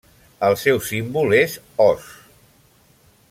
[0.47, 2.09] El seu símbol és Os.